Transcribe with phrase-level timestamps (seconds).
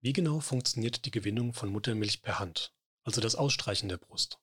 [0.00, 4.38] Wie genau funktioniert die Gewinnung von Muttermilch per Hand, also das Ausstreichen der Brust?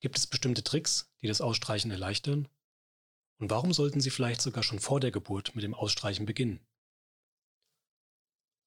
[0.00, 2.48] Gibt es bestimmte Tricks, die das Ausstreichen erleichtern?
[3.38, 6.60] Und warum sollten Sie vielleicht sogar schon vor der Geburt mit dem Ausstreichen beginnen?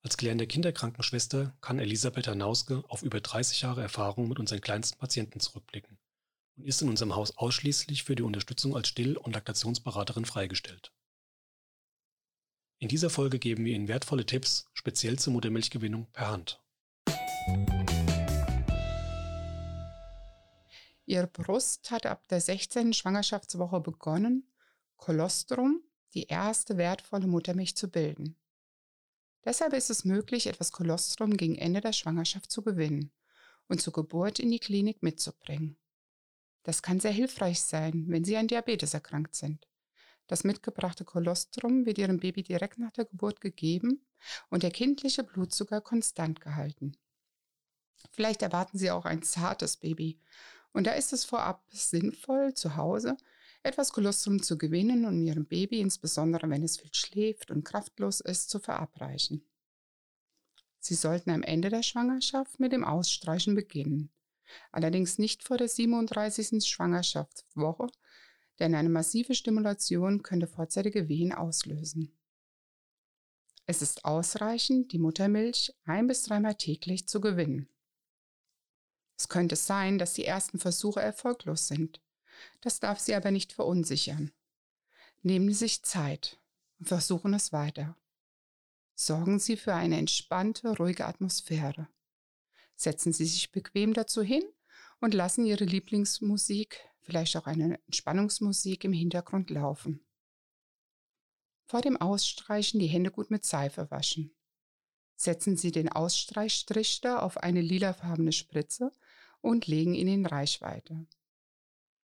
[0.01, 5.39] Als gelernte Kinderkrankenschwester kann Elisabeth Hanauske auf über 30 Jahre Erfahrung mit unseren kleinsten Patienten
[5.39, 5.99] zurückblicken
[6.55, 10.91] und ist in unserem Haus ausschließlich für die Unterstützung als Still- und Laktationsberaterin freigestellt.
[12.79, 16.61] In dieser Folge geben wir Ihnen wertvolle Tipps, speziell zur Muttermilchgewinnung per Hand.
[21.07, 22.93] Ihre Brust hat ab der 16.
[22.93, 24.47] Schwangerschaftswoche begonnen,
[24.97, 25.81] Kolostrum,
[26.13, 28.35] die erste wertvolle Muttermilch, zu bilden.
[29.43, 33.11] Deshalb ist es möglich, etwas Kolostrum gegen Ende der Schwangerschaft zu gewinnen
[33.67, 35.77] und zur Geburt in die Klinik mitzubringen.
[36.61, 39.65] Das kann sehr hilfreich sein, wenn Sie an Diabetes erkrankt sind.
[40.27, 44.05] Das mitgebrachte Kolostrum wird ihrem Baby direkt nach der Geburt gegeben
[44.49, 46.97] und der kindliche Blutzucker konstant gehalten.
[48.11, 50.19] Vielleicht erwarten Sie auch ein zartes Baby
[50.73, 53.17] und da ist es vorab sinnvoll, zu Hause
[53.63, 58.49] etwas Kolostrum zu gewinnen und Ihrem Baby, insbesondere wenn es viel schläft und kraftlos ist,
[58.49, 59.43] zu verabreichen.
[60.79, 64.09] Sie sollten am Ende der Schwangerschaft mit dem Ausstreichen beginnen,
[64.71, 66.65] allerdings nicht vor der 37.
[66.65, 67.87] Schwangerschaftswoche,
[68.59, 72.17] denn eine massive Stimulation könnte vorzeitige Wehen auslösen.
[73.65, 77.67] Es ist ausreichend, die Muttermilch ein bis dreimal täglich zu gewinnen.
[79.17, 82.01] Es könnte sein, dass die ersten Versuche erfolglos sind.
[82.61, 84.31] Das darf Sie aber nicht verunsichern.
[85.21, 86.39] Nehmen Sie sich Zeit
[86.79, 87.97] und versuchen es weiter.
[88.95, 91.87] Sorgen Sie für eine entspannte, ruhige Atmosphäre.
[92.75, 94.43] Setzen Sie sich bequem dazu hin
[95.01, 100.05] und lassen Ihre Lieblingsmusik vielleicht auch eine Entspannungsmusik im Hintergrund laufen.
[101.65, 104.35] Vor dem Ausstreichen die Hände gut mit Seife waschen.
[105.15, 108.91] Setzen Sie den Ausstreichstrichter auf eine lilafarbene Spritze
[109.39, 111.07] und legen ihn in Reichweite.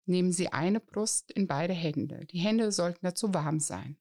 [0.05, 2.25] Nehmen Sie eine Brust in beide Hände.
[2.25, 3.97] Die Hände sollten dazu warm sein.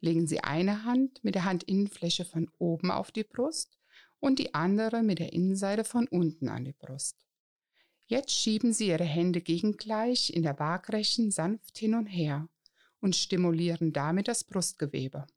[0.00, 3.78] Legen Sie eine Hand mit der Handinnenfläche von oben auf die Brust
[4.18, 7.29] und die andere mit der Innenseite von unten an die Brust.
[8.10, 12.48] Jetzt schieben Sie Ihre Hände gegengleich in der Waagrechten sanft hin und her
[13.00, 15.28] und stimulieren damit das Brustgewebe.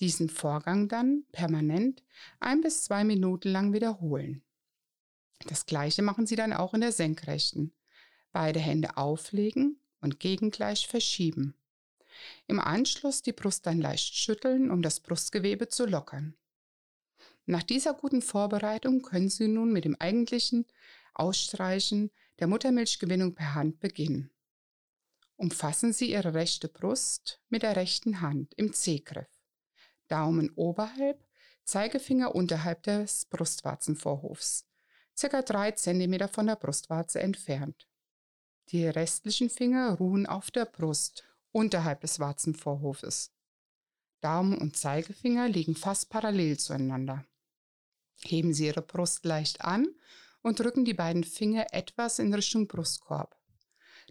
[0.00, 2.02] Diesen Vorgang dann permanent
[2.40, 4.42] ein bis zwei Minuten lang wiederholen.
[5.46, 7.72] Das gleiche machen Sie dann auch in der Senkrechten.
[8.32, 11.54] Beide Hände auflegen und gegengleich verschieben.
[12.48, 16.34] Im Anschluss die Brust dann leicht schütteln, um das Brustgewebe zu lockern.
[17.46, 20.66] Nach dieser guten Vorbereitung können Sie nun mit dem eigentlichen
[21.14, 24.30] Ausstreichen der Muttermilchgewinnung per Hand beginnen.
[25.36, 29.40] Umfassen Sie Ihre rechte Brust mit der rechten Hand im C-Griff.
[30.08, 31.24] Daumen oberhalb,
[31.64, 34.66] Zeigefinger unterhalb des Brustwarzenvorhofs,
[35.16, 37.88] circa drei Zentimeter von der Brustwarze entfernt.
[38.68, 43.32] Die restlichen Finger ruhen auf der Brust unterhalb des Warzenvorhofes.
[44.20, 47.24] Daumen und Zeigefinger liegen fast parallel zueinander.
[48.22, 49.88] Heben Sie Ihre Brust leicht an
[50.42, 53.36] und drücken die beiden Finger etwas in Richtung Brustkorb.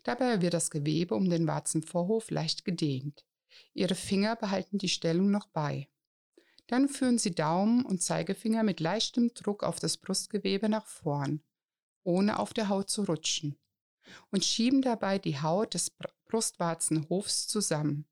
[0.03, 3.25] Dabei wird das Gewebe um den Warzenvorhof leicht gedehnt.
[3.73, 5.89] Ihre Finger behalten die Stellung noch bei.
[6.67, 11.41] Dann führen Sie Daumen und Zeigefinger mit leichtem Druck auf das Brustgewebe nach vorn,
[12.03, 13.57] ohne auf der Haut zu rutschen,
[14.29, 15.91] und schieben dabei die Haut des
[16.27, 18.07] Brustwarzenhofs zusammen,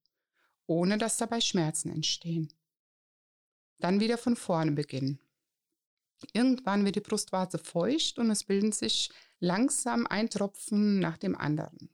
[0.65, 2.51] ohne dass dabei Schmerzen entstehen.
[3.79, 5.19] Dann wieder von vorne beginnen.
[6.33, 11.89] Irgendwann wird die Brustwarze feucht und es bilden sich langsam ein Tropfen nach dem anderen.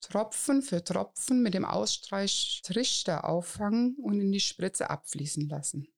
[0.00, 5.88] Tropfen für Tropfen mit dem Ausstreichtrichter auffangen und in die Spritze abfließen lassen.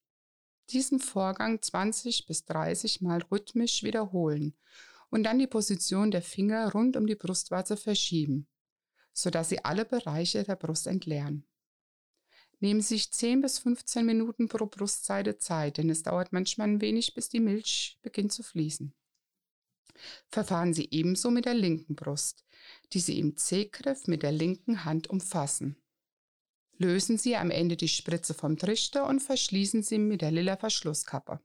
[0.71, 4.55] Diesen Vorgang 20 bis 30 Mal rhythmisch wiederholen
[5.11, 8.49] und dann die Position der Finger rund um die Brustwarze verschieben,
[9.13, 11.45] sodass sie alle Bereiche der Brust entleeren.
[12.63, 16.81] Nehmen Sie sich 10 bis 15 Minuten pro Brustseite Zeit, denn es dauert manchmal ein
[16.81, 18.95] wenig, bis die Milch beginnt zu fließen.
[20.29, 22.45] Verfahren Sie ebenso mit der linken Brust,
[22.93, 25.77] die Sie im C-Griff mit der linken Hand umfassen.
[26.79, 31.41] Lösen Sie am Ende die Spritze vom Trichter und verschließen Sie mit der lila Verschlusskappe.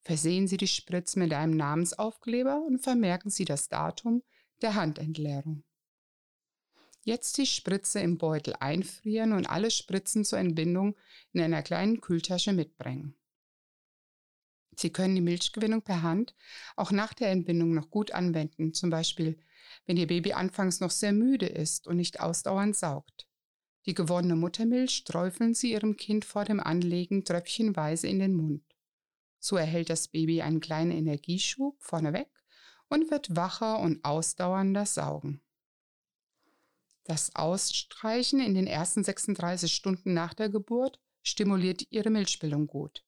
[0.00, 4.22] Versehen Sie die Spritze mit einem Namensaufkleber und vermerken Sie das Datum
[4.62, 5.64] der Handentleerung.
[7.02, 10.96] Jetzt die Spritze im Beutel einfrieren und alle Spritzen zur Entbindung
[11.32, 13.14] in einer kleinen Kühltasche mitbringen.
[14.76, 16.34] Sie können die Milchgewinnung per Hand
[16.76, 19.38] auch nach der Entbindung noch gut anwenden, zum Beispiel
[19.86, 23.26] wenn Ihr Baby anfangs noch sehr müde ist und nicht ausdauernd saugt.
[23.86, 28.64] Die gewonnene Muttermilch träufeln Sie Ihrem Kind vor dem Anlegen tröpfchenweise in den Mund.
[29.38, 32.28] So erhält das Baby einen kleinen Energieschub vorneweg
[32.88, 35.40] und wird wacher und ausdauernder saugen.
[37.10, 43.04] Das Ausstreichen in den ersten 36 Stunden nach der Geburt stimuliert ihre Milchbildung gut.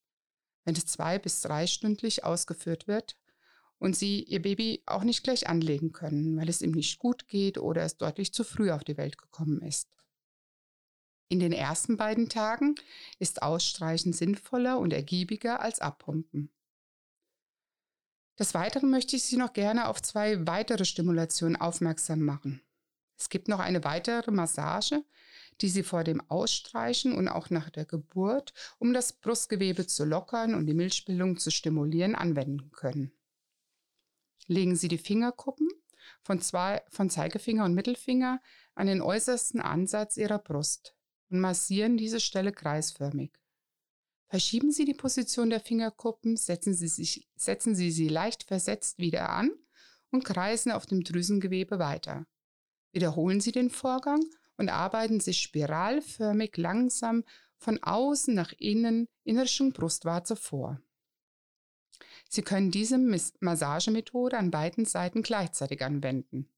[0.64, 3.16] Wenn es zwei bis drei stündlich ausgeführt wird
[3.78, 7.58] und sie ihr Baby auch nicht gleich anlegen können, weil es ihm nicht gut geht
[7.58, 9.88] oder es deutlich zu früh auf die Welt gekommen ist.
[11.28, 12.74] In den ersten beiden Tagen
[13.20, 16.50] ist Ausstreichen sinnvoller und ergiebiger als Abpumpen.
[18.36, 22.62] Des Weiteren möchte ich Sie noch gerne auf zwei weitere Stimulationen aufmerksam machen.
[23.22, 25.04] Es gibt noch eine weitere Massage,
[25.60, 30.56] die Sie vor dem Ausstreichen und auch nach der Geburt, um das Brustgewebe zu lockern
[30.56, 33.12] und die Milchbildung zu stimulieren, anwenden können.
[34.48, 35.68] Legen Sie die Fingerkuppen
[36.24, 38.40] von, zwei, von Zeigefinger und Mittelfinger
[38.74, 40.96] an den äußersten Ansatz Ihrer Brust
[41.30, 43.38] und massieren diese Stelle kreisförmig.
[44.26, 49.30] Verschieben Sie die Position der Fingerkuppen, setzen Sie, sich, setzen Sie sie leicht versetzt wieder
[49.30, 49.52] an
[50.10, 52.26] und kreisen auf dem Drüsengewebe weiter.
[52.92, 54.22] Wiederholen Sie den Vorgang
[54.56, 57.24] und arbeiten Sie spiralförmig langsam
[57.56, 60.80] von außen nach innen in Richtung Brustwarze vor.
[62.28, 62.98] Sie können diese
[63.40, 66.48] Massagemethode an beiden Seiten gleichzeitig anwenden.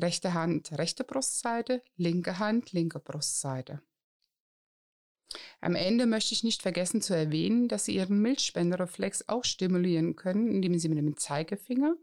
[0.00, 3.82] Rechte Hand, rechte Brustseite, linke Hand, linke Brustseite.
[5.60, 10.50] Am Ende möchte ich nicht vergessen zu erwähnen, dass Sie Ihren Milchspendereflex auch stimulieren können,
[10.50, 11.94] indem Sie mit dem Zeigefinger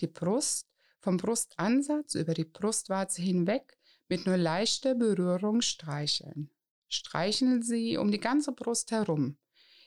[0.00, 0.68] die Brust
[1.04, 3.76] vom Brustansatz über die Brustwarze hinweg
[4.08, 6.50] mit nur leichter Berührung streicheln.
[6.88, 9.36] Streicheln Sie um die ganze Brust herum,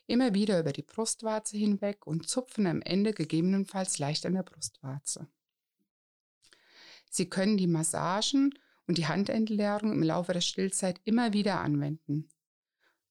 [0.06, 5.28] immer wieder über die Brustwarze hinweg und zupfen am Ende gegebenenfalls leicht an der Brustwarze.
[7.10, 8.54] Sie können die Massagen
[8.86, 12.30] und die Handentleerung im Laufe der Stillzeit immer wieder anwenden.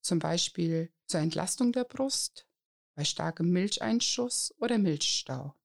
[0.01, 2.47] Zum Beispiel zur Entlastung der Brust,
[2.95, 5.57] bei starkem Milcheinschuss oder Milchstau.